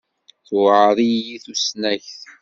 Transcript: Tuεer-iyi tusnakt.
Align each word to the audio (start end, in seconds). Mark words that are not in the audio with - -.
Tuεer-iyi 0.47 1.37
tusnakt. 1.43 2.21